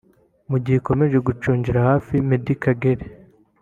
Mu 0.49 0.57
gihe 0.63 0.77
ikomeje 0.79 1.17
gucungira 1.27 1.79
hafi 1.89 2.13
Meddie 2.27 2.59
Kagere 2.63 3.03